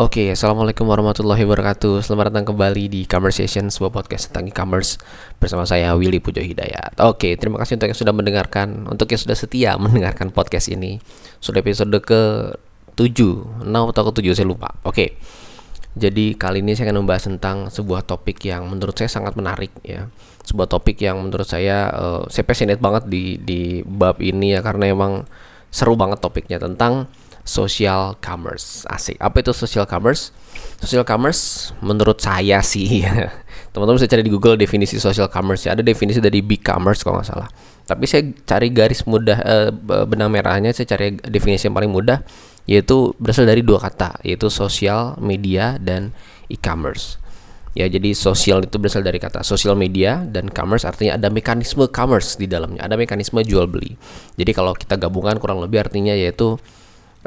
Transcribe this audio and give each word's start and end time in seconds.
Oke, 0.00 0.32
assalamualaikum 0.32 0.88
warahmatullahi 0.88 1.44
wabarakatuh. 1.44 2.00
Selamat 2.00 2.32
datang 2.32 2.48
kembali 2.48 2.88
di 2.88 3.00
Conversation, 3.04 3.68
sebuah 3.68 3.92
podcast 3.92 4.32
tentang 4.32 4.48
e-commerce 4.48 4.96
bersama 5.36 5.68
saya 5.68 5.92
Willy 5.92 6.24
Pujo 6.24 6.40
Hidayat. 6.40 6.96
Oke, 7.04 7.36
terima 7.36 7.60
kasih 7.60 7.76
untuk 7.76 7.92
yang 7.92 8.00
sudah 8.00 8.14
mendengarkan, 8.16 8.88
untuk 8.88 9.12
yang 9.12 9.20
sudah 9.20 9.36
setia 9.36 9.76
mendengarkan 9.84 10.32
podcast 10.32 10.72
ini. 10.72 11.04
Sudah 11.36 11.60
episode 11.60 11.92
ke 12.00 12.48
7, 12.96 13.60
6 13.60 13.68
atau 13.68 14.02
ke 14.08 14.12
7 14.24 14.40
saya 14.40 14.48
lupa. 14.48 14.72
Oke. 14.88 15.20
Jadi 15.92 16.32
kali 16.32 16.64
ini 16.64 16.72
saya 16.72 16.88
akan 16.88 17.04
membahas 17.04 17.28
tentang 17.28 17.68
sebuah 17.68 18.08
topik 18.08 18.40
yang 18.48 18.72
menurut 18.72 18.96
saya 18.96 19.12
sangat 19.12 19.36
menarik 19.36 19.68
ya. 19.84 20.08
Sebuah 20.48 20.64
topik 20.64 20.96
yang 20.96 21.20
menurut 21.20 21.44
saya 21.44 21.92
uh, 21.92 22.24
saya 22.32 22.48
passionate 22.48 22.80
banget 22.80 23.04
di 23.04 23.36
di 23.36 23.84
bab 23.84 24.16
ini 24.24 24.56
ya 24.56 24.64
karena 24.64 24.96
emang 24.96 25.28
seru 25.68 25.92
banget 25.92 26.24
topiknya 26.24 26.56
tentang 26.56 27.04
social 27.44 28.16
commerce. 28.20 28.84
Asik. 28.86 29.16
Apa 29.18 29.42
itu 29.42 29.52
social 29.52 29.84
commerce? 29.88 30.32
Social 30.80 31.04
commerce 31.04 31.72
menurut 31.84 32.20
saya 32.20 32.60
sih. 32.64 33.04
Teman-teman 33.72 34.00
bisa 34.00 34.10
cari 34.10 34.22
di 34.26 34.32
Google 34.32 34.58
definisi 34.58 34.98
social 34.98 35.30
commerce 35.30 35.68
ya. 35.68 35.76
Ada 35.78 35.82
definisi 35.84 36.18
dari 36.18 36.42
big 36.42 36.60
commerce 36.64 37.04
kalau 37.04 37.20
nggak 37.20 37.28
salah. 37.28 37.48
Tapi 37.86 38.04
saya 38.06 38.22
cari 38.46 38.70
garis 38.70 39.02
mudah 39.02 39.38
uh, 39.42 39.70
benang 40.06 40.30
merahnya, 40.30 40.70
saya 40.70 40.86
cari 40.94 41.18
definisi 41.26 41.66
yang 41.66 41.74
paling 41.74 41.90
mudah 41.90 42.22
yaitu 42.70 43.10
berasal 43.18 43.50
dari 43.50 43.66
dua 43.66 43.82
kata, 43.82 44.22
yaitu 44.22 44.46
sosial 44.46 45.18
media 45.18 45.74
dan 45.82 46.14
e-commerce. 46.46 47.18
Ya, 47.74 47.86
jadi 47.86 48.14
sosial 48.18 48.66
itu 48.66 48.82
berasal 48.82 49.06
dari 49.06 49.22
kata 49.22 49.46
sosial 49.46 49.78
media 49.78 50.26
dan 50.26 50.50
commerce 50.50 50.82
artinya 50.82 51.14
ada 51.14 51.30
mekanisme 51.30 51.86
commerce 51.90 52.34
di 52.34 52.50
dalamnya, 52.50 52.82
ada 52.82 52.98
mekanisme 52.98 53.38
jual 53.46 53.70
beli. 53.70 53.94
Jadi 54.34 54.50
kalau 54.50 54.74
kita 54.74 54.98
gabungkan 54.98 55.38
kurang 55.38 55.62
lebih 55.62 55.82
artinya 55.82 56.10
yaitu 56.10 56.58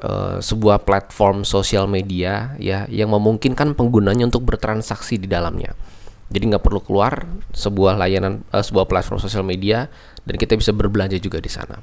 uh, 0.02 0.42
sebuah 0.42 0.82
platform 0.82 1.46
sosial 1.46 1.86
media 1.86 2.58
ya 2.58 2.90
yang 2.90 3.14
memungkinkan 3.14 3.78
penggunanya 3.78 4.26
untuk 4.26 4.48
bertransaksi 4.48 5.22
di 5.22 5.30
dalamnya. 5.30 5.78
Jadi 6.34 6.50
nggak 6.50 6.64
perlu 6.66 6.82
keluar 6.82 7.30
sebuah 7.54 8.02
layanan 8.02 8.42
uh, 8.50 8.64
sebuah 8.64 8.90
platform 8.90 9.22
sosial 9.22 9.46
media 9.46 9.86
dan 10.26 10.36
kita 10.40 10.58
bisa 10.58 10.74
berbelanja 10.74 11.22
juga 11.22 11.38
di 11.38 11.52
sana. 11.52 11.78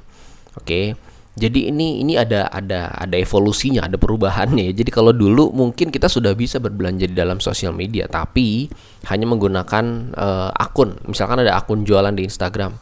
Oke. 0.59 0.97
Jadi 1.31 1.71
ini 1.71 2.03
ini 2.03 2.19
ada 2.19 2.51
ada 2.51 2.91
ada 2.91 3.15
evolusinya, 3.15 3.87
ada 3.87 3.95
perubahannya 3.95 4.67
ya. 4.67 4.83
Jadi 4.83 4.91
kalau 4.91 5.15
dulu 5.15 5.55
mungkin 5.55 5.87
kita 5.87 6.11
sudah 6.11 6.35
bisa 6.35 6.59
berbelanja 6.59 7.07
di 7.07 7.15
dalam 7.15 7.39
sosial 7.39 7.71
media, 7.71 8.03
tapi 8.11 8.67
hanya 9.07 9.31
menggunakan 9.31 10.11
uh, 10.11 10.51
akun. 10.51 10.99
Misalkan 11.07 11.39
ada 11.39 11.55
akun 11.55 11.87
jualan 11.87 12.11
di 12.11 12.27
Instagram 12.27 12.75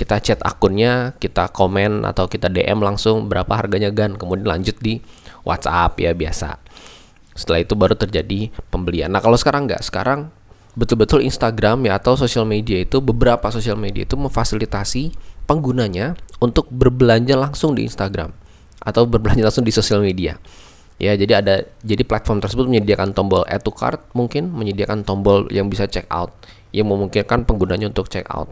kita 0.00 0.16
chat 0.24 0.40
akunnya, 0.40 1.12
kita 1.20 1.52
komen 1.52 2.08
atau 2.08 2.24
kita 2.24 2.48
DM 2.48 2.80
langsung 2.80 3.28
berapa 3.28 3.52
harganya 3.52 3.92
gan, 3.92 4.16
kemudian 4.16 4.48
lanjut 4.48 4.80
di 4.80 5.04
WhatsApp 5.44 6.00
ya 6.00 6.16
biasa. 6.16 6.56
Setelah 7.36 7.60
itu 7.60 7.76
baru 7.76 7.92
terjadi 7.92 8.48
pembelian. 8.72 9.12
Nah 9.12 9.20
kalau 9.20 9.36
sekarang 9.36 9.68
nggak, 9.68 9.84
sekarang 9.84 10.32
betul-betul 10.72 11.20
Instagram 11.20 11.84
ya 11.84 12.00
atau 12.00 12.16
sosial 12.16 12.48
media 12.48 12.80
itu 12.80 13.04
beberapa 13.04 13.52
sosial 13.52 13.76
media 13.76 14.08
itu 14.08 14.16
memfasilitasi 14.16 15.12
penggunanya 15.44 16.16
untuk 16.40 16.72
berbelanja 16.72 17.36
langsung 17.36 17.76
di 17.76 17.84
Instagram 17.84 18.32
atau 18.80 19.04
berbelanja 19.04 19.52
langsung 19.52 19.68
di 19.68 19.74
sosial 19.74 20.00
media. 20.00 20.40
Ya, 21.00 21.16
jadi 21.16 21.44
ada 21.44 21.64
jadi 21.84 22.04
platform 22.04 22.40
tersebut 22.40 22.68
menyediakan 22.68 23.12
tombol 23.12 23.44
add 23.48 23.64
to 23.64 23.72
cart 23.72 24.00
mungkin 24.16 24.52
menyediakan 24.52 25.04
tombol 25.04 25.48
yang 25.52 25.68
bisa 25.68 25.84
check 25.88 26.08
out 26.08 26.32
yang 26.72 26.88
memungkinkan 26.88 27.44
penggunanya 27.44 27.92
untuk 27.92 28.08
check 28.08 28.24
out. 28.32 28.48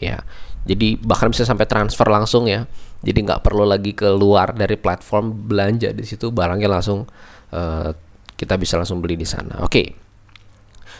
Ya. 0.00 0.20
Jadi 0.66 0.98
bahkan 0.98 1.30
bisa 1.30 1.46
sampai 1.46 1.64
transfer 1.70 2.10
langsung 2.10 2.50
ya. 2.50 2.66
Jadi 3.06 3.22
nggak 3.22 3.40
perlu 3.46 3.62
lagi 3.62 3.94
keluar 3.94 4.50
dari 4.50 4.74
platform 4.74 5.46
belanja 5.46 5.94
di 5.94 6.02
situ 6.02 6.34
barangnya 6.34 6.66
langsung 6.66 7.06
uh, 7.54 7.90
kita 8.34 8.58
bisa 8.58 8.74
langsung 8.74 8.98
beli 8.98 9.14
di 9.14 9.24
sana. 9.24 9.62
Oke. 9.62 9.70
Okay. 9.70 9.86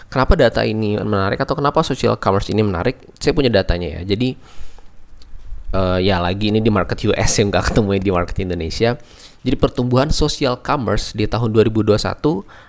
Kenapa 0.06 0.38
data 0.38 0.62
ini 0.62 0.94
menarik 0.94 1.42
atau 1.42 1.58
kenapa 1.58 1.82
social 1.82 2.14
commerce 2.14 2.46
ini 2.54 2.62
menarik? 2.62 3.02
Saya 3.18 3.34
punya 3.34 3.50
datanya 3.50 3.98
ya. 3.98 4.00
Jadi 4.06 4.38
uh, 5.74 5.98
ya 5.98 6.22
lagi 6.22 6.54
ini 6.54 6.62
di 6.62 6.70
market 6.70 7.02
US 7.10 7.42
yang 7.42 7.50
nggak 7.50 7.74
ketemu 7.74 7.98
di 7.98 8.12
market 8.14 8.38
Indonesia. 8.38 8.94
Jadi 9.42 9.56
pertumbuhan 9.58 10.14
social 10.14 10.62
commerce 10.62 11.10
di 11.10 11.26
tahun 11.26 11.50
2021 11.50 11.98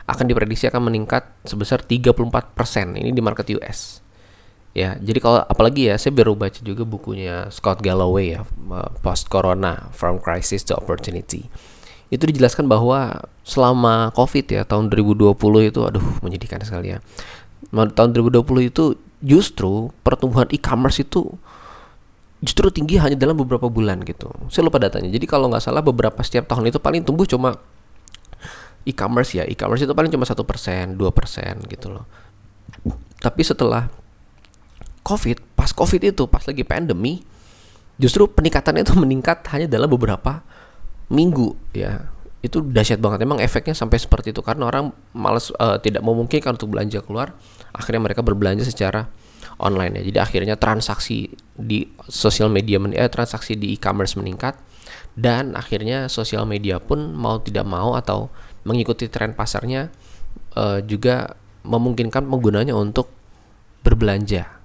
akan 0.09 0.25
diprediksi 0.25 0.66
akan 0.66 0.89
meningkat 0.89 1.29
sebesar 1.45 1.85
34% 1.85 2.33
ini 2.97 3.13
di 3.13 3.21
market 3.21 3.50
US 3.53 4.06
ya 4.77 4.93
jadi 5.01 5.17
kalau 5.17 5.41
apalagi 5.41 5.89
ya 5.89 5.97
saya 5.97 6.13
baru 6.13 6.38
baca 6.38 6.61
juga 6.61 6.85
bukunya 6.85 7.49
Scott 7.49 7.81
Galloway 7.81 8.38
ya 8.38 8.45
post 9.01 9.25
corona 9.33 9.89
from 9.89 10.21
crisis 10.21 10.61
to 10.69 10.77
opportunity. 10.77 11.49
Itu 12.13 12.29
dijelaskan 12.29 12.69
bahwa 12.69 13.25
selama 13.41 14.13
covid 14.13 14.45
ya 14.45 14.61
tahun 14.69 14.93
2020 14.93 15.33
itu 15.73 15.81
aduh 15.81 16.05
menyedihkan 16.21 16.61
sekali 16.61 16.93
ya. 16.93 17.01
Tahun 17.73 18.09
2020 18.13 18.69
itu 18.69 18.93
justru 19.17 19.89
pertumbuhan 20.05 20.45
e-commerce 20.53 21.01
itu 21.01 21.25
justru 22.38 22.69
tinggi 22.69 23.01
hanya 23.01 23.17
dalam 23.17 23.33
beberapa 23.33 23.65
bulan 23.65 24.05
gitu. 24.05 24.29
Saya 24.53 24.69
lupa 24.69 24.77
datanya. 24.77 25.09
Jadi 25.09 25.25
kalau 25.25 25.49
nggak 25.49 25.63
salah 25.65 25.81
beberapa 25.81 26.21
setiap 26.21 26.45
tahun 26.45 26.69
itu 26.69 26.77
paling 26.77 27.01
tumbuh 27.01 27.25
cuma 27.25 27.57
e-commerce 28.85 29.33
ya. 29.33 29.44
E-commerce 29.49 29.83
itu 29.83 29.91
paling 29.97 30.13
cuma 30.13 30.23
satu 30.23 30.45
persen 30.45 30.95
dua 30.95 31.09
persen 31.09 31.59
gitu 31.65 31.89
loh. 31.91 32.05
Tapi 33.17 33.41
setelah 33.41 33.89
COVID, 35.07 35.56
pas 35.56 35.72
COVID 35.72 36.01
itu, 36.12 36.28
pas 36.28 36.44
lagi 36.44 36.68
pandemi, 36.68 37.23
justru 37.95 38.28
peningkatannya 38.28 38.84
itu 38.84 38.94
meningkat 39.03 39.47
hanya 39.56 39.72
dalam 39.72 39.88
beberapa 39.88 40.44
minggu 41.07 41.56
ya. 41.72 42.12
Itu 42.44 42.62
dahsyat 42.62 43.00
banget. 43.00 43.23
Emang 43.23 43.40
efeknya 43.40 43.73
sampai 43.73 43.97
seperti 43.97 44.35
itu 44.35 44.44
karena 44.44 44.68
orang 44.68 44.91
males 45.16 45.50
uh, 45.57 45.79
tidak 45.79 46.03
memungkinkan 46.03 46.59
untuk 46.59 46.75
belanja 46.75 47.00
keluar, 47.01 47.34
akhirnya 47.72 48.03
mereka 48.03 48.22
berbelanja 48.22 48.68
secara 48.68 49.07
online 49.57 50.03
ya. 50.03 50.12
Jadi 50.12 50.19
akhirnya 50.19 50.56
transaksi 50.59 51.34
di 51.56 51.88
sosial 52.12 52.51
media 52.51 52.78
eh, 52.94 53.09
transaksi 53.09 53.57
di 53.57 53.74
e-commerce 53.74 54.19
meningkat 54.19 54.59
dan 55.18 55.57
akhirnya 55.57 56.06
sosial 56.12 56.45
media 56.45 56.78
pun 56.78 57.16
mau 57.18 57.41
tidak 57.41 57.66
mau 57.66 57.97
atau 57.97 58.29
mengikuti 58.69 59.09
tren 59.09 59.34
pasarnya 59.34 59.89
uh, 60.53 60.79
juga 60.85 61.34
memungkinkan 61.66 62.29
penggunanya 62.29 62.78
untuk 62.78 63.09
berbelanja 63.81 64.56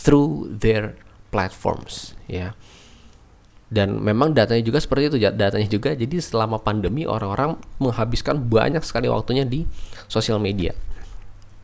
through 0.00 0.48
their 0.56 0.96
platforms 1.28 2.16
ya. 2.24 2.56
Dan 3.70 4.02
memang 4.02 4.34
datanya 4.34 4.66
juga 4.66 4.82
seperti 4.82 5.14
itu 5.14 5.16
datanya 5.30 5.68
juga 5.70 5.94
jadi 5.94 6.18
selama 6.18 6.58
pandemi 6.58 7.06
orang-orang 7.06 7.54
menghabiskan 7.78 8.42
banyak 8.42 8.82
sekali 8.82 9.06
waktunya 9.06 9.46
di 9.46 9.62
sosial 10.10 10.42
media. 10.42 10.74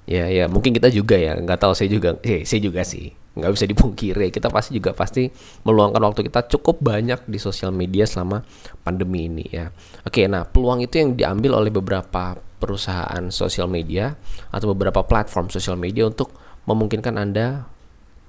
Ya 0.06 0.30
ya 0.30 0.46
mungkin 0.46 0.70
kita 0.70 0.86
juga 0.94 1.18
ya 1.18 1.34
nggak 1.34 1.58
tahu 1.66 1.74
saya 1.74 1.90
juga 1.90 2.14
eh, 2.22 2.46
saya 2.46 2.62
juga 2.62 2.86
sih 2.86 3.10
nggak 3.36 3.52
bisa 3.52 3.66
dipungkiri 3.68 4.32
kita 4.32 4.48
pasti 4.48 4.80
juga 4.80 4.96
pasti 4.96 5.28
meluangkan 5.66 6.00
waktu 6.00 6.24
kita 6.30 6.48
cukup 6.56 6.80
banyak 6.80 7.20
di 7.28 7.36
sosial 7.36 7.68
media 7.74 8.06
selama 8.06 8.46
pandemi 8.86 9.26
ini 9.26 9.44
ya. 9.50 9.74
Oke 10.06 10.30
nah 10.30 10.46
peluang 10.46 10.86
itu 10.86 11.02
yang 11.02 11.18
diambil 11.18 11.58
oleh 11.58 11.74
beberapa 11.74 12.38
perusahaan 12.62 13.28
sosial 13.34 13.66
media 13.66 14.14
atau 14.54 14.72
beberapa 14.72 15.02
platform 15.02 15.50
sosial 15.50 15.74
media 15.74 16.06
untuk 16.06 16.32
memungkinkan 16.70 17.18
anda 17.18 17.66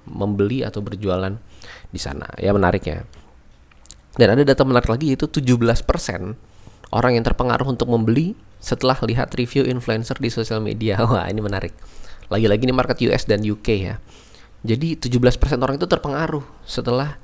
membeli 0.08 0.64
atau 0.64 0.80
berjualan 0.80 1.36
di 1.92 2.00
sana. 2.00 2.26
Ya 2.40 2.50
menarik 2.56 2.84
ya. 2.88 3.04
Dan 4.18 4.34
ada 4.34 4.42
data 4.42 4.66
menarik 4.66 4.90
lagi 4.90 5.14
yaitu 5.14 5.30
17% 5.30 5.84
orang 6.90 7.12
yang 7.14 7.24
terpengaruh 7.24 7.68
untuk 7.70 7.86
membeli 7.86 8.34
setelah 8.58 8.98
lihat 9.06 9.30
review 9.38 9.62
influencer 9.68 10.18
di 10.18 10.32
sosial 10.32 10.58
media. 10.58 10.98
Wah, 11.06 11.30
ini 11.30 11.38
menarik. 11.38 11.70
Lagi-lagi 12.28 12.66
ini 12.66 12.74
market 12.74 12.98
US 13.08 13.24
dan 13.24 13.40
UK 13.46 13.68
ya. 13.78 13.96
Jadi 14.66 14.98
17% 14.98 15.62
orang 15.62 15.78
itu 15.78 15.86
terpengaruh 15.86 16.42
setelah 16.66 17.14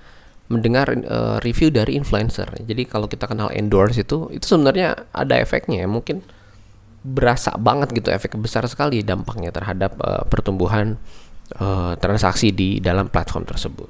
mendengar 0.46 0.92
uh, 0.92 1.42
review 1.42 1.72
dari 1.72 1.98
influencer. 1.98 2.46
Jadi 2.62 2.86
kalau 2.86 3.10
kita 3.10 3.26
kenal 3.26 3.50
endorse 3.50 4.04
itu 4.04 4.30
itu 4.30 4.44
sebenarnya 4.44 5.08
ada 5.10 5.34
efeknya 5.40 5.82
ya. 5.84 5.88
Mungkin 5.90 6.22
berasa 7.04 7.52
banget 7.60 7.92
gitu 7.92 8.08
efek 8.08 8.38
besar 8.40 8.64
sekali 8.64 9.04
dampaknya 9.04 9.52
terhadap 9.52 9.98
uh, 10.00 10.24
pertumbuhan 10.24 10.96
uh, 11.60 11.92
transaksi 12.00 12.50
di 12.54 12.80
dalam 12.80 13.12
platform 13.12 13.44
tersebut. 13.44 13.88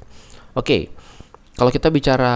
Oke, 0.54 0.64
okay. 0.64 0.82
kalau 1.54 1.70
kita 1.70 1.90
bicara 1.90 2.32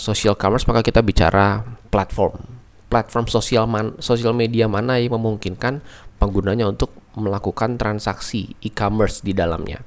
social 0.00 0.36
commerce 0.36 0.64
maka 0.68 0.80
kita 0.80 1.00
bicara 1.04 1.64
platform. 1.92 2.56
Platform 2.86 3.26
sosial 3.26 3.66
man, 3.66 3.98
sosial 3.98 4.30
media 4.30 4.70
mana 4.70 4.96
yang 5.02 5.18
memungkinkan 5.18 5.82
penggunanya 6.22 6.70
untuk 6.70 6.94
melakukan 7.18 7.76
transaksi 7.76 8.54
e-commerce 8.62 9.24
di 9.26 9.34
dalamnya. 9.34 9.82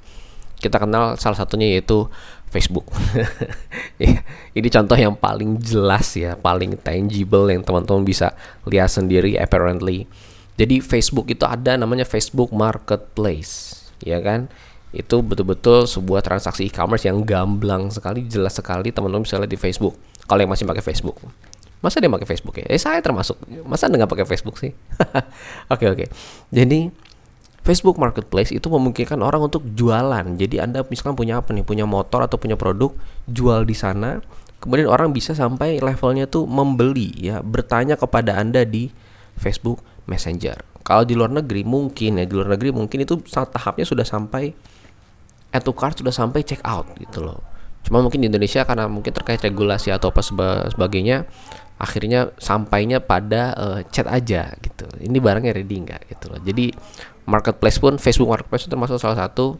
Kita 0.60 0.76
kenal 0.76 1.16
salah 1.16 1.38
satunya 1.40 1.78
yaitu 1.78 2.06
Facebook. 2.50 2.86
Ya, 4.00 4.24
ini 4.56 4.72
contoh 4.72 4.96
yang 4.96 5.12
paling 5.12 5.60
jelas 5.60 6.16
ya, 6.16 6.32
paling 6.32 6.72
tangible 6.80 7.52
yang 7.52 7.60
teman-teman 7.60 8.00
bisa 8.00 8.32
lihat 8.64 8.88
sendiri 8.88 9.36
apparently. 9.36 10.08
Jadi 10.56 10.80
Facebook 10.80 11.28
itu 11.28 11.44
ada 11.44 11.76
namanya 11.76 12.08
Facebook 12.08 12.48
Marketplace 12.48 13.79
ya 14.04 14.18
kan 14.20 14.50
itu 14.90 15.22
betul-betul 15.22 15.86
sebuah 15.86 16.20
transaksi 16.24 16.66
e-commerce 16.66 17.06
yang 17.06 17.22
gamblang 17.22 17.94
sekali 17.94 18.26
jelas 18.26 18.58
sekali 18.58 18.90
teman-teman 18.90 19.22
bisa 19.22 19.38
lihat 19.38 19.52
di 19.52 19.60
Facebook 19.60 19.94
kalau 20.26 20.42
yang 20.42 20.50
masih 20.50 20.66
pakai 20.66 20.82
Facebook 20.82 21.18
Masa 21.80 21.96
dia 21.96 22.12
pakai 22.12 22.28
Facebook 22.28 22.60
ya? 22.60 22.68
Eh 22.68 22.76
saya 22.76 23.00
termasuk. 23.00 23.40
Masa 23.64 23.88
anda 23.88 23.96
nggak 23.96 24.12
pakai 24.12 24.28
Facebook 24.28 24.60
sih? 24.60 24.76
Oke 25.72 25.88
oke. 25.88 26.12
Jadi 26.52 26.92
Facebook 27.64 27.96
Marketplace 27.96 28.52
itu 28.52 28.68
memungkinkan 28.68 29.20
orang 29.20 29.48
untuk 29.48 29.64
jualan. 29.76 30.24
Jadi 30.36 30.56
Anda 30.64 30.80
misalkan 30.80 31.12
punya 31.12 31.44
apa 31.44 31.52
nih? 31.52 31.60
Punya 31.60 31.84
motor 31.84 32.24
atau 32.24 32.40
punya 32.40 32.56
produk, 32.56 32.92
jual 33.28 33.68
di 33.68 33.76
sana. 33.76 34.24
Kemudian 34.60 34.88
orang 34.88 35.12
bisa 35.12 35.36
sampai 35.36 35.80
levelnya 35.80 36.24
tuh 36.28 36.48
membeli 36.48 37.12
ya, 37.16 37.44
bertanya 37.44 38.00
kepada 38.00 38.40
Anda 38.40 38.64
di 38.64 38.92
Facebook 39.36 39.84
Messenger. 40.08 40.69
Kalau 40.80 41.04
di 41.04 41.12
luar 41.12 41.30
negeri 41.30 41.62
mungkin 41.62 42.20
ya, 42.20 42.24
di 42.24 42.34
luar 42.34 42.56
negeri 42.56 42.72
mungkin 42.72 43.04
itu 43.04 43.20
tahapnya 43.28 43.84
sudah 43.84 44.06
sampai 44.06 44.52
add 45.50 45.66
to 45.66 45.74
cart 45.74 45.98
sudah 45.98 46.14
sampai 46.14 46.40
check 46.46 46.62
out 46.64 46.86
gitu 46.96 47.20
loh. 47.26 47.42
Cuma 47.84 48.04
mungkin 48.04 48.20
di 48.22 48.28
Indonesia 48.28 48.64
karena 48.64 48.86
mungkin 48.86 49.10
terkait 49.12 49.40
regulasi 49.40 49.90
atau 49.92 50.12
apa 50.12 50.20
sebagainya 50.68 51.24
akhirnya 51.80 52.28
sampainya 52.36 53.00
pada 53.00 53.56
uh, 53.56 53.80
chat 53.88 54.04
aja 54.04 54.52
gitu. 54.60 54.84
Ini 55.00 55.16
barangnya 55.16 55.56
ready 55.56 55.80
nggak 55.80 56.12
gitu 56.12 56.28
loh. 56.28 56.40
Jadi 56.44 56.76
marketplace 57.24 57.80
pun 57.80 57.96
Facebook 57.96 58.28
marketplace 58.28 58.68
itu 58.68 58.70
termasuk 58.76 59.00
salah 59.00 59.16
satu 59.16 59.56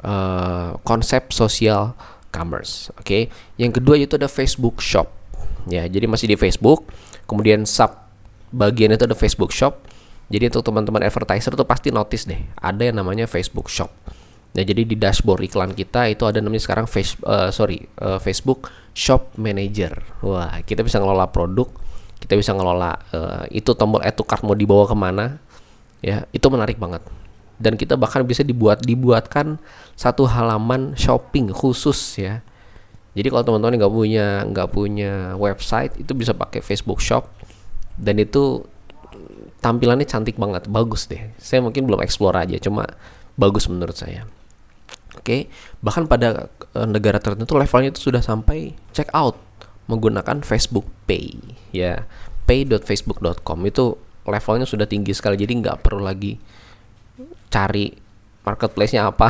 uh, 0.00 0.80
konsep 0.82 1.28
sosial 1.36 1.92
commerce. 2.32 2.88
Oke. 2.96 3.04
Okay? 3.04 3.22
Yang 3.60 3.80
kedua 3.82 3.94
itu 4.00 4.16
ada 4.16 4.30
Facebook 4.30 4.80
Shop. 4.80 5.12
Ya, 5.68 5.84
jadi 5.84 6.08
masih 6.08 6.32
di 6.32 6.36
Facebook. 6.40 6.88
Kemudian 7.28 7.68
sub 7.68 7.92
bagian 8.50 8.96
itu 8.96 9.04
ada 9.04 9.14
Facebook 9.14 9.52
Shop. 9.52 9.84
Jadi 10.30 10.46
untuk 10.46 10.62
teman-teman 10.62 11.02
advertiser 11.02 11.58
tuh 11.58 11.66
pasti 11.66 11.90
notice 11.90 12.30
deh, 12.30 12.38
ada 12.62 12.86
yang 12.86 13.02
namanya 13.02 13.26
Facebook 13.26 13.66
Shop. 13.66 13.90
Nah, 14.50 14.62
jadi 14.62 14.82
di 14.82 14.94
dashboard 14.98 15.46
iklan 15.46 15.74
kita 15.74 16.06
itu 16.10 16.26
ada 16.26 16.38
namanya 16.38 16.62
sekarang 16.62 16.86
face, 16.86 17.18
uh, 17.26 17.50
sorry, 17.50 17.86
uh, 17.98 18.18
Facebook 18.22 18.70
Shop 18.94 19.34
Manager. 19.34 19.94
Wah, 20.22 20.62
kita 20.62 20.86
bisa 20.86 21.02
ngelola 21.02 21.30
produk, 21.30 21.66
kita 22.22 22.38
bisa 22.38 22.54
ngelola 22.54 22.94
uh, 23.10 23.44
itu 23.50 23.74
tombol 23.74 24.02
add 24.02 24.14
to 24.14 24.22
cart 24.22 24.42
mau 24.46 24.54
dibawa 24.54 24.86
ke 24.86 24.94
mana, 24.94 25.38
ya 26.02 26.26
itu 26.30 26.46
menarik 26.46 26.78
banget. 26.78 27.02
Dan 27.58 27.74
kita 27.74 27.98
bahkan 27.98 28.22
bisa 28.22 28.46
dibuat 28.46 28.86
dibuatkan 28.86 29.58
satu 29.98 30.30
halaman 30.30 30.94
shopping 30.94 31.50
khusus 31.50 31.98
ya. 32.18 32.42
Jadi 33.18 33.26
kalau 33.34 33.42
teman-teman 33.42 33.82
nggak 33.82 33.92
punya 33.92 34.26
nggak 34.46 34.68
punya 34.70 35.34
website 35.34 35.98
itu 35.98 36.14
bisa 36.14 36.30
pakai 36.30 36.62
Facebook 36.62 37.02
Shop 37.02 37.26
dan 37.98 38.22
itu 38.22 38.62
tampilannya 39.60 40.08
cantik 40.08 40.40
banget, 40.40 40.66
bagus 40.66 41.06
deh. 41.06 41.30
Saya 41.36 41.60
mungkin 41.60 41.84
belum 41.84 42.00
explore 42.00 42.36
aja, 42.40 42.56
cuma 42.60 42.84
bagus 43.36 43.68
menurut 43.68 43.94
saya. 43.94 44.24
Oke, 45.20 45.52
bahkan 45.84 46.08
pada 46.08 46.48
uh, 46.72 46.88
negara 46.88 47.20
tertentu 47.20 47.54
levelnya 47.60 47.92
itu 47.92 48.10
sudah 48.10 48.24
sampai 48.24 48.72
check 48.96 49.12
out 49.12 49.36
menggunakan 49.90 50.46
Facebook 50.46 50.86
Pay 51.04 51.34
ya. 51.74 52.06
pay.facebook.com 52.46 53.58
itu 53.66 53.94
levelnya 54.26 54.66
sudah 54.66 54.86
tinggi 54.86 55.14
sekali 55.14 55.38
jadi 55.38 55.50
nggak 55.50 55.86
perlu 55.86 56.02
lagi 56.02 56.34
cari 57.50 57.94
marketplace-nya 58.46 59.10
apa 59.10 59.28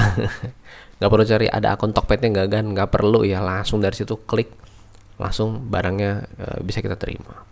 nggak 1.00 1.11
perlu 1.11 1.25
cari 1.25 1.47
ada 1.49 1.76
akun 1.76 1.93
Tokped-nya 1.97 2.29
nggak 2.33 2.49
kan 2.49 2.65
nggak 2.76 2.88
perlu 2.93 3.25
ya 3.25 3.41
langsung 3.41 3.81
dari 3.81 3.97
situ 3.97 4.21
klik 4.29 4.53
langsung 5.17 5.69
barangnya 5.69 6.29
uh, 6.41 6.59
bisa 6.65 6.81
kita 6.81 6.97
terima 6.97 7.44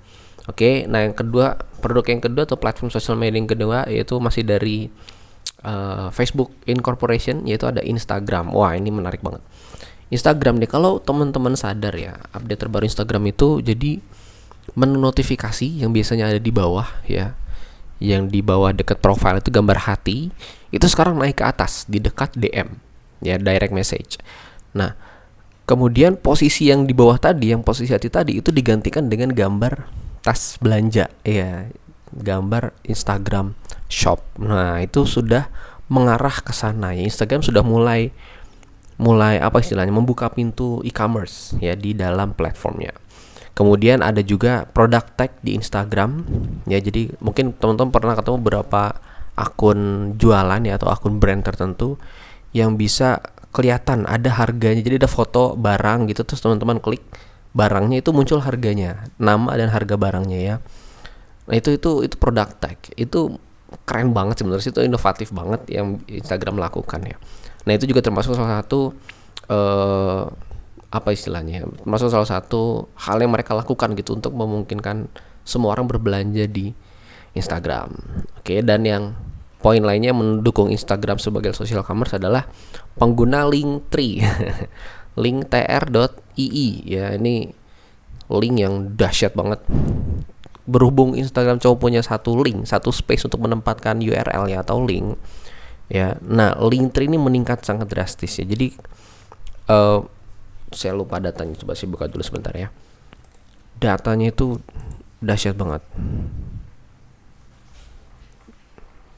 oke 0.49 0.89
nah 0.89 1.05
yang 1.05 1.15
kedua 1.15 1.61
produk 1.79 2.05
yang 2.11 2.23
kedua 2.25 2.43
atau 2.49 2.59
platform 2.59 2.91
sosial 2.91 3.15
media 3.15 3.39
yang 3.39 3.51
kedua 3.51 3.87
yaitu 3.87 4.19
masih 4.19 4.43
dari 4.43 4.91
uh, 5.63 6.09
Facebook 6.13 6.53
Incorporation 6.69 7.47
yaitu 7.49 7.67
ada 7.67 7.83
Instagram. 7.83 8.53
Wah, 8.53 8.75
ini 8.77 8.93
menarik 8.93 9.25
banget. 9.25 9.43
Instagram 10.09 10.57
deh 10.57 10.71
kalau 10.71 11.03
teman-teman 11.03 11.53
sadar 11.53 11.93
ya, 11.97 12.17
update 12.33 12.61
terbaru 12.65 12.85
Instagram 12.89 13.29
itu 13.29 13.61
jadi 13.61 14.01
menu 14.77 15.01
notifikasi 15.01 15.85
yang 15.85 15.93
biasanya 15.93 16.33
ada 16.33 16.41
di 16.41 16.53
bawah 16.53 16.89
ya. 17.09 17.37
Yang 17.99 18.31
di 18.31 18.41
bawah 18.47 18.71
dekat 18.71 19.03
profile 19.03 19.43
itu 19.43 19.51
gambar 19.51 19.91
hati, 19.91 20.31
itu 20.71 20.87
sekarang 20.87 21.19
naik 21.19 21.43
ke 21.43 21.45
atas 21.45 21.83
di 21.91 21.99
dekat 21.99 22.31
DM 22.39 22.79
ya, 23.19 23.37
direct 23.43 23.75
message. 23.75 24.23
Nah, 24.71 24.95
kemudian 25.67 26.15
posisi 26.15 26.71
yang 26.71 26.87
di 26.87 26.95
bawah 26.95 27.19
tadi, 27.19 27.51
yang 27.51 27.67
posisi 27.67 27.91
hati 27.91 28.07
tadi 28.07 28.39
itu 28.39 28.55
digantikan 28.55 29.11
dengan 29.11 29.35
gambar 29.35 30.08
tas 30.29 30.61
belanja 30.61 31.09
ya, 31.25 31.73
gambar 32.13 32.77
Instagram 32.85 33.57
shop. 33.89 34.21
Nah, 34.45 34.77
itu 34.85 35.09
sudah 35.09 35.49
mengarah 35.89 36.45
ke 36.45 36.53
sana 36.53 36.93
ya. 36.93 37.01
Instagram 37.01 37.41
sudah 37.41 37.65
mulai 37.65 38.13
mulai 39.01 39.41
apa 39.41 39.65
istilahnya 39.65 39.95
membuka 39.95 40.29
pintu 40.29 40.85
e-commerce 40.85 41.57
ya 41.65 41.73
di 41.73 41.97
dalam 41.97 42.37
platformnya. 42.37 42.93
Kemudian 43.57 44.05
ada 44.05 44.21
juga 44.21 44.69
product 44.69 45.17
tag 45.17 45.33
di 45.41 45.57
Instagram 45.57 46.29
ya. 46.69 46.77
Jadi 46.77 47.09
mungkin 47.25 47.57
teman-teman 47.57 47.89
pernah 47.89 48.13
ketemu 48.13 48.37
beberapa 48.37 49.01
akun 49.33 50.13
jualan 50.21 50.61
ya 50.61 50.77
atau 50.77 50.93
akun 50.93 51.17
brand 51.17 51.41
tertentu 51.41 51.97
yang 52.53 52.77
bisa 52.77 53.25
kelihatan 53.57 54.05
ada 54.05 54.29
harganya. 54.37 54.85
Jadi 54.85 55.01
ada 55.01 55.09
foto 55.09 55.57
barang 55.57 56.13
gitu 56.13 56.21
terus 56.29 56.45
teman-teman 56.45 56.85
klik 56.85 57.01
barangnya 57.59 57.99
itu 57.99 58.15
muncul 58.15 58.39
harganya, 58.39 59.11
nama 59.19 59.59
dan 59.59 59.75
harga 59.75 59.99
barangnya 59.99 60.39
ya. 60.39 60.57
Nah, 61.51 61.55
itu 61.59 61.75
itu 61.75 62.07
itu 62.07 62.15
product 62.15 62.63
tag. 62.63 62.79
Itu 62.95 63.43
keren 63.85 64.17
banget 64.17 64.41
sebenarnya 64.41 64.71
itu 64.71 64.81
inovatif 64.81 65.29
banget 65.35 65.61
yang 65.69 66.01
Instagram 66.09 66.57
lakukan 66.57 67.01
ya. 67.05 67.17
Nah 67.69 67.73
itu 67.77 67.85
juga 67.85 68.01
termasuk 68.01 68.33
salah 68.33 68.65
satu 68.65 68.97
uh, 69.53 70.25
apa 70.89 71.13
istilahnya, 71.13 71.69
termasuk 71.85 72.09
salah 72.09 72.25
satu 72.25 72.89
hal 72.97 73.21
yang 73.21 73.29
mereka 73.29 73.53
lakukan 73.53 73.93
gitu 73.93 74.17
untuk 74.17 74.33
memungkinkan 74.33 75.13
semua 75.45 75.77
orang 75.77 75.85
berbelanja 75.85 76.49
di 76.49 76.73
Instagram. 77.37 77.93
Oke 78.41 78.65
dan 78.65 78.89
yang 78.89 79.13
poin 79.61 79.85
lainnya 79.85 80.17
mendukung 80.17 80.73
Instagram 80.73 81.21
sebagai 81.21 81.53
social 81.53 81.85
commerce 81.85 82.17
adalah 82.17 82.49
pengguna 82.97 83.45
link 83.45 83.93
tree, 83.93 84.25
link 85.19 85.51
tr.ii 85.51 86.69
ya 86.87 87.19
ini 87.19 87.51
link 88.31 88.57
yang 88.57 88.95
dahsyat 88.95 89.35
banget 89.35 89.61
berhubung 90.69 91.17
Instagram 91.17 91.57
cowok 91.57 91.79
punya 91.81 92.05
satu 92.05 92.37
link, 92.45 92.69
satu 92.69 92.93
space 92.93 93.25
untuk 93.25 93.41
menempatkan 93.41 94.05
URL 94.05 94.53
ya 94.53 94.61
atau 94.61 94.85
link, 94.85 95.17
ya. 95.89 96.21
Nah, 96.21 96.53
link 96.61 96.93
tree 96.93 97.09
ini 97.09 97.17
meningkat 97.17 97.65
sangat 97.65 97.89
drastis 97.89 98.37
ya. 98.37 98.45
Jadi 98.45 98.77
uh, 99.73 100.05
saya 100.69 100.93
lupa 100.93 101.17
datanya, 101.25 101.57
coba 101.57 101.73
saya 101.73 101.89
buka 101.89 102.05
dulu 102.13 102.21
sebentar 102.21 102.53
ya. 102.53 102.69
Datanya 103.81 104.29
itu 104.29 104.61
dahsyat 105.25 105.57
banget. 105.57 105.81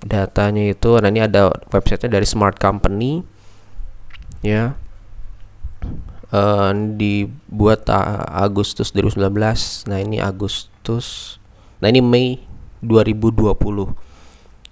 Datanya 0.07 0.71
itu, 0.71 0.91
nah 1.03 1.11
ini 1.11 1.21
ada 1.27 1.51
websitenya 1.75 2.15
dari 2.15 2.27
Smart 2.31 2.63
Company, 2.63 3.27
ya. 4.47 4.79
Uh, 6.31 6.71
dibuat 6.95 7.91
uh, 7.91 8.23
Agustus 8.31 8.95
2019. 8.95 9.91
Nah 9.91 9.99
ini 9.99 10.23
Agustus 10.23 11.41
Nah, 11.81 11.89
ini 11.89 12.05
Mei 12.05 12.29
2020 12.85 13.57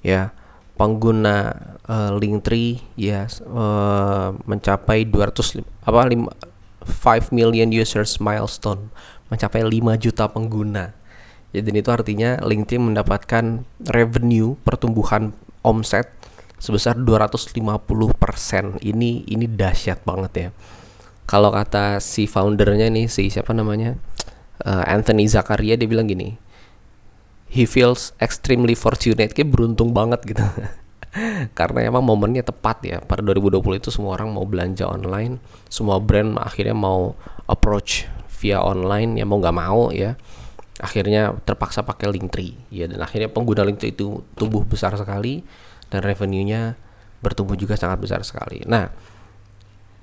ya. 0.05 0.33
Pengguna 0.79 1.59
uh, 1.91 2.15
Linktree 2.15 2.79
ya 2.95 3.27
uh, 3.51 4.31
mencapai 4.47 5.03
200 5.03 5.67
apa 5.83 6.07
5 6.07 6.31
5 6.87 7.35
million 7.35 7.67
users 7.75 8.23
milestone, 8.23 8.95
mencapai 9.27 9.67
5 9.67 9.99
juta 9.99 10.31
pengguna. 10.31 10.95
Ya, 11.51 11.67
dan 11.67 11.75
itu 11.75 11.91
artinya 11.91 12.39
LinkedIn 12.39 12.95
mendapatkan 12.95 13.67
revenue 13.91 14.55
pertumbuhan 14.63 15.35
omset 15.67 16.15
sebesar 16.63 16.95
250%. 17.03 17.59
Ini 18.79 19.11
ini 19.27 19.47
dahsyat 19.51 20.07
banget 20.07 20.33
ya. 20.39 20.49
Kalau 21.29 21.53
kata 21.53 22.01
si 22.01 22.25
foundernya 22.25 22.89
nih 22.89 23.05
si 23.05 23.29
siapa 23.29 23.53
namanya? 23.53 24.01
Uh, 24.65 24.83
Anthony 24.89 25.29
Zakaria 25.29 25.77
dia 25.77 25.85
bilang 25.85 26.09
gini, 26.09 26.41
he 27.53 27.69
feels 27.69 28.17
extremely 28.17 28.73
fortunate. 28.73 29.37
Kayak 29.37 29.53
beruntung 29.53 29.93
banget 29.93 30.25
gitu. 30.25 30.41
Karena 31.59 31.85
emang 31.85 32.01
momennya 32.01 32.49
tepat 32.49 32.81
ya. 32.81 32.97
Pada 33.05 33.21
2020 33.21 33.61
itu 33.77 33.93
semua 33.93 34.17
orang 34.17 34.33
mau 34.33 34.49
belanja 34.49 34.89
online 34.89 35.37
semua 35.69 36.01
brand 36.01 36.41
akhirnya 36.41 36.73
mau 36.73 37.13
approach 37.45 38.09
via 38.41 38.65
online 38.65 39.21
ya 39.21 39.29
mau 39.29 39.37
nggak 39.37 39.57
mau 39.57 39.93
ya. 39.93 40.17
Akhirnya 40.81 41.37
terpaksa 41.45 41.85
pakai 41.85 42.09
Linktree. 42.09 42.73
Ya 42.73 42.89
dan 42.89 43.05
akhirnya 43.05 43.29
pengguna 43.29 43.69
Linktree 43.69 43.93
itu 43.93 44.25
tumbuh 44.33 44.65
besar 44.65 44.97
sekali 44.97 45.45
dan 45.93 46.01
revenue-nya 46.01 46.81
bertumbuh 47.21 47.59
juga 47.59 47.77
sangat 47.77 48.01
besar 48.01 48.25
sekali. 48.25 48.65
Nah 48.65 48.89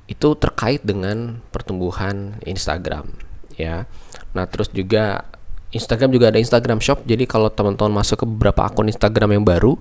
itu 0.05 0.38
terkait 0.38 0.85
dengan 0.85 1.41
pertumbuhan 1.50 2.38
Instagram 2.45 3.09
ya. 3.57 3.89
Nah 4.38 4.45
terus 4.45 4.69
juga 4.69 5.25
Instagram 5.75 6.09
juga 6.13 6.31
ada 6.31 6.39
Instagram 6.39 6.79
Shop. 6.79 7.03
Jadi 7.03 7.27
kalau 7.27 7.51
teman-teman 7.51 8.00
masuk 8.00 8.24
ke 8.24 8.25
beberapa 8.25 8.63
akun 8.63 8.88
Instagram 8.88 9.35
yang 9.35 9.43
baru, 9.43 9.75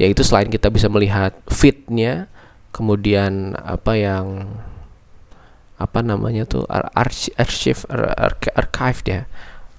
yaitu 0.00 0.26
selain 0.26 0.50
kita 0.50 0.72
bisa 0.72 0.90
melihat 0.90 1.36
feednya, 1.46 2.26
kemudian 2.74 3.54
apa 3.54 3.94
yang 3.94 4.50
apa 5.76 6.00
namanya 6.00 6.48
tuh 6.48 6.64
archive 6.96 7.84
archive 8.56 9.00
ya 9.04 9.20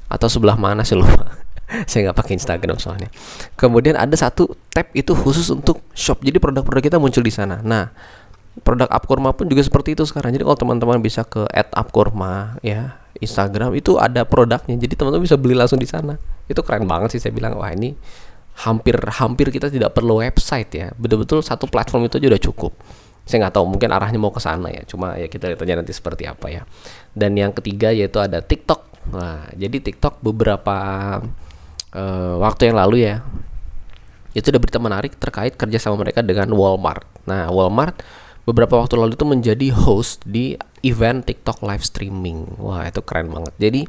atau 0.08 0.30
sebelah 0.30 0.56
mana 0.56 0.86
sih 0.86 0.96
lupa. 1.00 1.36
Saya 1.84 2.08
nggak 2.08 2.18
pakai 2.24 2.34
Instagram 2.40 2.80
soalnya. 2.80 3.12
Kemudian 3.60 4.00
ada 4.00 4.16
satu 4.16 4.56
tab 4.72 4.88
itu 4.96 5.12
khusus 5.12 5.52
untuk 5.52 5.84
shop. 5.92 6.24
Jadi 6.24 6.40
produk-produk 6.40 6.80
kita 6.80 6.96
muncul 6.96 7.20
di 7.20 7.34
sana. 7.34 7.60
Nah 7.60 7.92
produk 8.62 8.90
Upkurma 8.90 9.34
pun 9.34 9.46
juga 9.50 9.62
seperti 9.62 9.94
itu 9.94 10.04
sekarang. 10.06 10.34
Jadi 10.34 10.44
kalau 10.46 10.58
teman-teman 10.58 10.98
bisa 11.02 11.26
ke 11.26 11.46
@upkurma 11.74 12.58
ya 12.66 12.98
Instagram 13.18 13.74
itu 13.74 13.98
ada 13.98 14.26
produknya. 14.26 14.78
Jadi 14.78 14.94
teman-teman 14.98 15.26
bisa 15.26 15.38
beli 15.38 15.58
langsung 15.58 15.82
di 15.82 15.90
sana. 15.90 16.18
Itu 16.46 16.62
keren 16.62 16.86
banget 16.86 17.18
sih 17.18 17.22
saya 17.22 17.34
bilang 17.34 17.58
wah 17.58 17.70
ini 17.74 17.98
hampir 18.66 18.98
hampir 18.98 19.54
kita 19.54 19.70
tidak 19.70 19.94
perlu 19.94 20.22
website 20.22 20.70
ya. 20.74 20.88
Betul-betul 20.98 21.46
satu 21.46 21.70
platform 21.70 22.10
itu 22.10 22.18
sudah 22.18 22.42
cukup. 22.42 22.74
Saya 23.28 23.44
nggak 23.46 23.60
tahu 23.60 23.66
mungkin 23.68 23.90
arahnya 23.92 24.18
mau 24.18 24.32
ke 24.32 24.42
sana 24.42 24.72
ya. 24.72 24.82
Cuma 24.88 25.18
ya 25.20 25.28
kita 25.28 25.52
lihat 25.52 25.62
aja 25.62 25.74
nanti 25.78 25.94
seperti 25.94 26.26
apa 26.26 26.48
ya. 26.50 26.62
Dan 27.14 27.38
yang 27.38 27.54
ketiga 27.54 27.94
yaitu 27.94 28.18
ada 28.18 28.42
TikTok. 28.42 29.12
Nah 29.14 29.50
jadi 29.54 29.78
TikTok 29.82 30.24
beberapa 30.24 30.78
uh, 31.94 32.36
waktu 32.42 32.72
yang 32.72 32.78
lalu 32.78 33.06
ya 33.06 33.22
itu 34.38 34.54
ada 34.54 34.62
berita 34.62 34.78
menarik 34.78 35.18
terkait 35.18 35.58
kerja 35.58 35.82
sama 35.82 35.98
mereka 35.98 36.22
dengan 36.22 36.54
Walmart. 36.54 37.06
Nah 37.26 37.50
Walmart 37.50 38.06
beberapa 38.48 38.80
waktu 38.80 38.96
lalu 38.96 39.20
itu 39.20 39.28
menjadi 39.28 39.68
host 39.76 40.24
di 40.24 40.56
event 40.88 41.28
TikTok 41.28 41.68
live 41.68 41.84
streaming. 41.84 42.56
Wah, 42.64 42.88
itu 42.88 43.04
keren 43.04 43.28
banget. 43.28 43.54
Jadi 43.60 43.82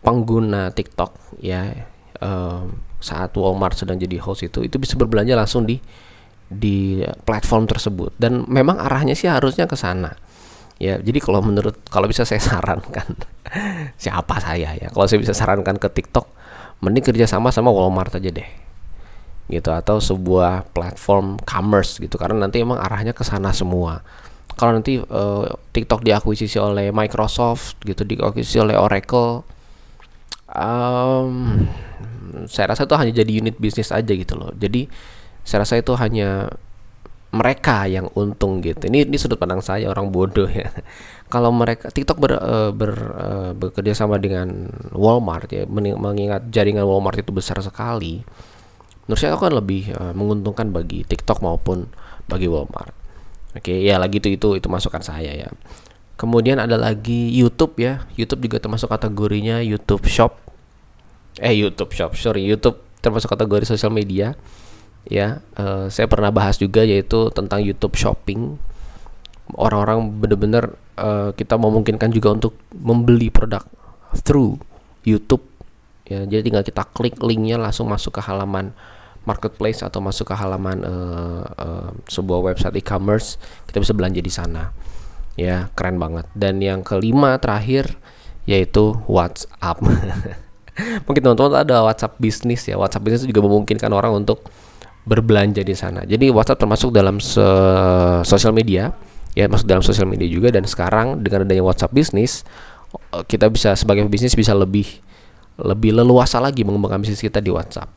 pengguna 0.00 0.72
TikTok 0.72 1.36
ya 1.44 1.68
um, 2.24 2.80
saat 3.04 3.36
Walmart 3.36 3.76
sedang 3.76 4.00
jadi 4.00 4.16
host 4.16 4.48
itu 4.48 4.64
itu 4.64 4.80
bisa 4.80 4.96
berbelanja 4.96 5.36
langsung 5.36 5.68
di 5.68 5.76
di 6.48 7.04
platform 7.28 7.68
tersebut 7.68 8.16
dan 8.16 8.48
memang 8.48 8.80
arahnya 8.80 9.12
sih 9.12 9.28
harusnya 9.28 9.68
ke 9.68 9.76
sana. 9.76 10.16
Ya, 10.80 10.96
jadi 10.96 11.20
kalau 11.20 11.44
menurut 11.44 11.76
kalau 11.92 12.08
bisa 12.08 12.24
saya 12.24 12.40
sarankan 12.48 13.12
siapa 14.00 14.40
saya 14.40 14.72
ya. 14.72 14.88
Kalau 14.88 15.04
saya 15.04 15.20
bisa 15.20 15.36
sarankan 15.36 15.76
ke 15.76 15.92
TikTok 15.92 16.24
mending 16.80 17.04
kerja 17.04 17.28
sama 17.28 17.52
sama 17.52 17.68
Walmart 17.68 18.16
aja 18.16 18.30
deh 18.32 18.67
gitu 19.48 19.72
atau 19.72 19.96
sebuah 19.98 20.68
platform 20.76 21.40
commerce 21.42 21.96
gitu. 21.98 22.20
Karena 22.20 22.46
nanti 22.46 22.60
emang 22.60 22.78
arahnya 22.78 23.16
ke 23.16 23.24
sana 23.24 23.50
semua. 23.52 24.04
Kalau 24.58 24.74
nanti 24.74 25.00
uh, 25.00 25.46
TikTok 25.72 26.04
diakuisisi 26.04 26.58
oleh 26.58 26.90
Microsoft 26.90 27.78
gitu 27.82 28.02
diakuisisi 28.02 28.58
oleh 28.58 28.74
Oracle 28.74 29.46
um, 30.52 31.64
saya 32.48 32.72
rasa 32.72 32.84
itu 32.88 32.94
hanya 32.96 33.12
jadi 33.12 33.30
unit 33.40 33.56
bisnis 33.60 33.92
aja 33.92 34.12
gitu 34.12 34.34
loh. 34.36 34.52
Jadi 34.56 34.88
saya 35.44 35.64
rasa 35.64 35.80
itu 35.80 35.92
hanya 35.96 36.52
mereka 37.28 37.84
yang 37.84 38.08
untung 38.16 38.64
gitu. 38.64 38.88
Ini 38.88 39.04
ini 39.04 39.16
sudut 39.20 39.36
pandang 39.36 39.60
saya 39.60 39.92
orang 39.92 40.08
bodoh 40.08 40.48
ya. 40.48 40.72
Kalau 41.32 41.52
mereka 41.52 41.92
TikTok 41.92 42.16
ber, 42.16 42.32
uh, 42.40 42.72
ber 42.72 42.92
uh, 42.96 43.52
bekerja 43.52 43.92
sama 43.92 44.16
dengan 44.16 44.72
Walmart 44.96 45.52
ya 45.52 45.68
mengingat 45.68 46.48
jaringan 46.48 46.88
Walmart 46.88 47.20
itu 47.20 47.32
besar 47.36 47.60
sekali 47.60 48.24
menurut 49.08 49.20
saya 49.24 49.32
itu 49.32 49.40
kan 49.40 49.56
lebih 49.56 49.82
uh, 49.96 50.12
menguntungkan 50.12 50.68
bagi 50.68 51.00
TikTok 51.08 51.40
maupun 51.40 51.88
bagi 52.28 52.44
Walmart. 52.44 52.92
Oke, 53.56 53.80
ya 53.80 53.96
lagi 53.96 54.20
itu 54.20 54.36
itu 54.36 54.60
itu 54.60 54.68
masukan 54.68 55.00
saya 55.00 55.32
ya. 55.32 55.48
Kemudian 56.20 56.60
ada 56.60 56.76
lagi 56.76 57.32
YouTube 57.32 57.80
ya. 57.80 58.04
YouTube 58.20 58.44
juga 58.44 58.60
termasuk 58.60 58.92
kategorinya 58.92 59.64
YouTube 59.64 60.04
Shop. 60.04 60.36
Eh 61.40 61.56
YouTube 61.56 61.96
Shop, 61.96 62.12
sorry 62.20 62.44
YouTube 62.44 62.84
termasuk 63.00 63.32
kategori 63.32 63.64
sosial 63.64 63.88
media. 63.88 64.36
Ya, 65.08 65.40
uh, 65.56 65.88
saya 65.88 66.04
pernah 66.04 66.28
bahas 66.28 66.60
juga 66.60 66.84
yaitu 66.84 67.32
tentang 67.32 67.64
YouTube 67.64 67.96
Shopping. 67.96 68.60
Orang-orang 69.56 70.20
benar-benar 70.20 70.76
uh, 71.00 71.32
kita 71.32 71.56
memungkinkan 71.56 72.12
juga 72.12 72.36
untuk 72.36 72.52
membeli 72.76 73.32
produk 73.32 73.64
through 74.20 74.60
YouTube. 75.00 75.40
Ya, 76.04 76.28
jadi 76.28 76.44
tinggal 76.44 76.60
kita 76.60 76.84
klik 76.92 77.16
linknya 77.24 77.56
langsung 77.56 77.88
masuk 77.88 78.20
ke 78.20 78.20
halaman 78.20 78.76
marketplace 79.28 79.84
atau 79.84 80.00
masuk 80.00 80.32
ke 80.32 80.34
halaman 80.34 80.80
uh, 80.80 81.44
uh, 81.44 81.88
sebuah 82.08 82.40
website 82.40 82.80
e-commerce 82.80 83.36
kita 83.68 83.84
bisa 83.84 83.92
belanja 83.92 84.24
di 84.24 84.32
sana. 84.32 84.72
Ya 85.36 85.68
keren 85.76 86.00
banget. 86.00 86.24
Dan 86.32 86.64
yang 86.64 86.80
kelima 86.80 87.36
terakhir 87.36 88.00
yaitu 88.48 88.96
WhatsApp. 89.04 89.84
Mungkin 91.06 91.20
teman-teman 91.20 91.60
ada 91.60 91.84
WhatsApp 91.84 92.16
bisnis 92.16 92.64
ya. 92.64 92.80
WhatsApp 92.80 93.04
bisnis 93.04 93.28
juga 93.28 93.44
memungkinkan 93.44 93.92
orang 93.92 94.24
untuk 94.24 94.48
berbelanja 95.04 95.60
di 95.60 95.76
sana. 95.76 96.08
Jadi 96.08 96.32
WhatsApp 96.32 96.64
termasuk 96.64 96.90
dalam 96.96 97.20
sosial 97.20 98.56
media. 98.56 98.96
Ya 99.36 99.46
masuk 99.46 99.68
dalam 99.68 99.84
sosial 99.84 100.08
media 100.08 100.26
juga. 100.26 100.48
Dan 100.48 100.64
sekarang 100.64 101.20
dengan 101.20 101.44
adanya 101.44 101.62
WhatsApp 101.62 101.92
bisnis 101.92 102.42
eh, 103.12 103.22
kita 103.28 103.52
bisa 103.52 103.76
sebagai 103.76 104.08
bisnis 104.08 104.32
bisa 104.32 104.56
lebih 104.56 105.04
lebih 105.58 105.90
leluasa 105.90 106.38
lagi 106.38 106.62
mengembangkan 106.62 107.02
bisnis 107.02 107.18
kita 107.18 107.42
di 107.42 107.50
WhatsApp 107.50 107.90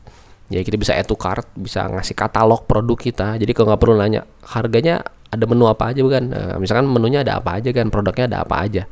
ya 0.52 0.60
kita 0.62 0.76
bisa 0.76 0.92
add 0.92 1.08
to 1.08 1.16
cart 1.16 1.48
bisa 1.56 1.88
ngasih 1.88 2.12
katalog 2.12 2.68
produk 2.68 2.98
kita. 3.00 3.28
Jadi 3.40 3.50
kalau 3.56 3.72
nggak 3.72 3.80
perlu 3.80 3.96
nanya 3.96 4.28
harganya 4.44 5.00
ada 5.32 5.44
menu 5.48 5.64
apa 5.64 5.90
aja 5.90 6.04
bukan? 6.04 6.28
Nah, 6.28 6.56
misalkan 6.60 6.84
menunya 6.84 7.24
ada 7.24 7.40
apa 7.40 7.56
aja 7.56 7.72
kan? 7.72 7.88
Produknya 7.88 8.28
ada 8.28 8.38
apa 8.44 8.60
aja. 8.60 8.84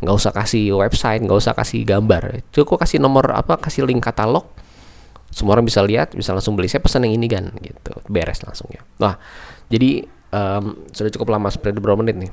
Nggak 0.00 0.14
usah 0.14 0.32
kasih 0.32 0.78
website 0.78 1.20
nggak 1.26 1.38
usah 1.38 1.52
kasih 1.52 1.82
gambar. 1.82 2.46
Cukup 2.54 2.78
kasih 2.78 3.02
nomor 3.02 3.34
apa 3.34 3.58
kasih 3.58 3.84
link 3.84 4.00
katalog. 4.00 4.46
Semua 5.30 5.58
orang 5.58 5.66
bisa 5.66 5.82
lihat 5.82 6.14
bisa 6.14 6.30
langsung 6.30 6.54
beli. 6.54 6.70
Saya 6.70 6.80
pesan 6.80 7.04
yang 7.04 7.18
ini 7.18 7.26
kan? 7.26 7.50
Gitu. 7.58 7.92
Beres 8.06 8.40
langsung 8.46 8.70
ya. 8.70 8.80
Nah 9.02 9.18
jadi 9.66 10.06
um, 10.30 10.86
sudah 10.94 11.10
cukup 11.10 11.34
lama 11.34 11.50
seperti 11.50 11.78
beberapa 11.82 12.00
menit 12.00 12.16
nih? 12.16 12.32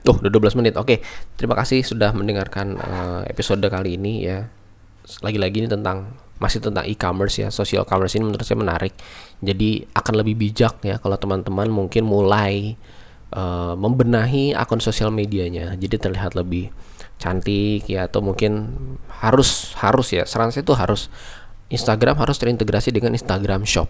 Tuh, 0.00 0.16
udah 0.16 0.32
12 0.32 0.58
menit. 0.64 0.74
Oke, 0.80 1.04
terima 1.36 1.52
kasih 1.58 1.84
sudah 1.84 2.16
mendengarkan 2.16 2.80
uh, 2.80 3.22
episode 3.28 3.60
kali 3.68 4.00
ini 4.00 4.24
ya. 4.24 4.48
Lagi-lagi 5.20 5.60
ini 5.60 5.68
tentang 5.68 6.16
masih 6.40 6.58
tentang 6.58 6.88
e-commerce 6.88 7.44
ya. 7.44 7.48
Social 7.52 7.84
commerce 7.84 8.16
ini 8.16 8.26
menurut 8.26 8.42
saya 8.42 8.58
menarik. 8.58 8.96
Jadi 9.44 9.84
akan 9.92 10.14
lebih 10.24 10.34
bijak 10.40 10.80
ya 10.82 10.96
kalau 10.96 11.20
teman-teman 11.20 11.68
mungkin 11.68 12.08
mulai 12.08 12.74
uh, 13.36 13.76
membenahi 13.76 14.56
akun 14.56 14.80
sosial 14.80 15.12
medianya. 15.12 15.76
Jadi 15.76 16.00
terlihat 16.00 16.34
lebih 16.34 16.72
cantik 17.20 17.84
ya 17.84 18.08
atau 18.08 18.24
mungkin 18.24 18.72
harus 19.20 19.76
harus 19.76 20.08
ya 20.16 20.24
saran 20.24 20.48
saya 20.48 20.64
itu 20.64 20.72
harus 20.72 21.12
Instagram 21.68 22.16
harus 22.16 22.40
terintegrasi 22.40 22.90
dengan 22.90 23.12
Instagram 23.12 23.68
Shop. 23.68 23.86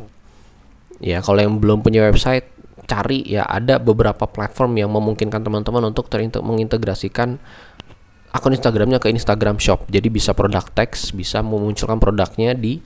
Ya 1.01 1.25
kalau 1.25 1.41
yang 1.41 1.57
belum 1.63 1.81
punya 1.81 2.05
website 2.05 2.45
cari 2.91 3.23
ya 3.23 3.47
ada 3.47 3.79
beberapa 3.79 4.27
platform 4.27 4.75
yang 4.83 4.91
memungkinkan 4.91 5.47
teman-teman 5.47 5.95
untuk 5.95 6.11
mengintegrasikan 6.43 7.39
akun 8.31 8.55
Instagramnya 8.55 9.03
ke 9.03 9.11
Instagram 9.11 9.59
Shop. 9.59 9.87
Jadi 9.91 10.09
bisa 10.11 10.35
produk 10.35 10.63
teks, 10.71 11.11
bisa 11.15 11.43
memunculkan 11.43 11.99
produknya 11.99 12.55
di 12.55 12.79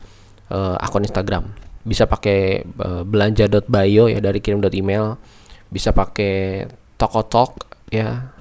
uh, 0.51 0.77
akun 0.81 1.05
Instagram. 1.05 1.53
Bisa 1.85 2.09
pakai 2.09 2.65
uh, 2.65 3.05
belanja.bio 3.05 4.09
ya 4.09 4.21
dari 4.25 4.41
kirim.email, 4.41 5.21
bisa 5.69 5.93
pakai 5.93 6.65
Tokotalk 6.97 7.85
ya, 7.93 8.33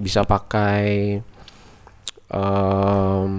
bisa 0.00 0.26
pakai 0.26 1.20
um, 2.34 3.32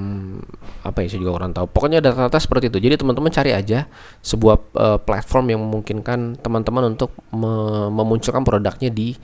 apa 0.85 0.97
ya 1.03 1.07
saya 1.11 1.19
juga 1.19 1.33
orang 1.35 1.51
tahu. 1.51 1.67
Pokoknya 1.67 1.99
data-data 1.99 2.39
seperti 2.39 2.71
itu. 2.71 2.77
Jadi 2.79 2.95
teman-teman 3.01 3.31
cari 3.33 3.51
aja 3.51 3.89
sebuah 4.23 4.55
uh, 4.77 4.99
platform 5.01 5.45
yang 5.51 5.59
memungkinkan 5.65 6.39
teman-teman 6.39 6.95
untuk 6.95 7.11
me 7.35 7.89
memunculkan 7.91 8.45
produknya 8.45 8.87
di 8.93 9.17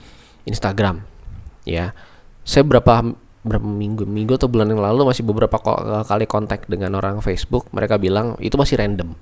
Instagram. 0.44 1.06
Ya, 1.62 1.94
saya 2.42 2.66
berapa 2.66 3.14
berapa 3.42 3.66
minggu 3.66 4.06
minggu 4.06 4.38
atau 4.38 4.46
bulan 4.46 4.70
yang 4.70 4.78
lalu 4.78 5.02
masih 5.02 5.26
beberapa 5.26 5.58
kali 6.06 6.30
kontak 6.30 6.70
dengan 6.70 6.94
orang 6.94 7.18
Facebook 7.18 7.66
mereka 7.74 7.98
bilang 7.98 8.38
itu 8.38 8.54
masih 8.54 8.78
random. 8.78 9.18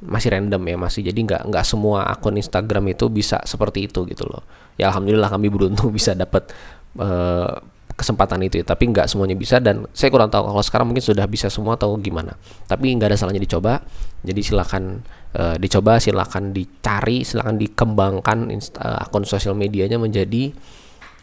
Masih 0.00 0.34
random 0.34 0.62
ya 0.66 0.76
masih 0.80 1.00
jadi 1.06 1.20
nggak 1.22 1.42
nggak 1.46 1.64
semua 1.64 2.10
akun 2.10 2.34
Instagram 2.34 2.90
itu 2.90 3.06
bisa 3.06 3.38
seperti 3.46 3.86
itu 3.86 4.02
gitu 4.10 4.26
loh. 4.26 4.42
Ya 4.74 4.90
alhamdulillah 4.90 5.30
kami 5.30 5.46
beruntung 5.46 5.94
bisa 5.98 6.18
dapat 6.18 6.50
uh, 6.98 7.62
kesempatan 7.94 8.40
itu 8.42 8.64
ya 8.64 8.64
tapi 8.64 8.88
nggak 8.88 9.06
semuanya 9.12 9.36
bisa 9.36 9.60
dan 9.60 9.84
saya 9.92 10.08
kurang 10.08 10.32
tahu 10.32 10.50
kalau 10.50 10.64
sekarang 10.64 10.86
mungkin 10.88 11.04
sudah 11.04 11.22
bisa 11.30 11.46
semua 11.46 11.78
atau 11.78 11.94
gimana. 12.02 12.34
Tapi 12.66 12.90
nggak 12.98 13.14
ada 13.14 13.16
salahnya 13.16 13.46
dicoba 13.46 13.78
jadi 14.26 14.40
silakan 14.42 15.06
uh, 15.38 15.54
dicoba 15.54 16.02
silakan 16.02 16.50
dicari 16.50 17.22
silakan 17.22 17.62
dikembangkan 17.62 18.38
uh, 18.74 19.06
akun 19.06 19.22
sosial 19.22 19.54
medianya 19.54 20.02
menjadi 20.02 20.50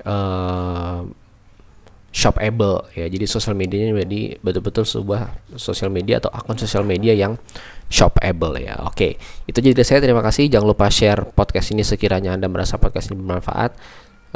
uh, 0.08 1.04
shopable 2.12 2.88
ya. 2.96 3.06
Jadi 3.06 3.26
sosial 3.28 3.54
medianya 3.54 3.94
menjadi 3.94 4.42
betul-betul 4.42 4.88
sebuah 4.88 5.54
sosial 5.60 5.92
media 5.94 6.18
atau 6.24 6.32
akun 6.34 6.58
sosial 6.58 6.88
media 6.88 7.14
yang 7.14 7.36
shopable 7.92 8.58
ya. 8.58 8.80
Oke 8.88 9.20
itu 9.46 9.58
jadi 9.60 9.84
saya. 9.84 10.00
Terima 10.00 10.24
kasih. 10.24 10.48
Jangan 10.50 10.68
lupa 10.68 10.88
share 10.90 11.28
podcast 11.36 11.72
ini 11.76 11.84
sekiranya 11.84 12.34
anda 12.36 12.48
merasa 12.50 12.80
podcast 12.80 13.12
ini 13.12 13.20
bermanfaat. 13.22 13.72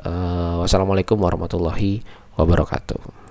Uh, 0.01 0.63
wassalamualaikum 0.63 1.19
warahmatullahi 1.19 1.99
wabarakatuh 2.39 3.30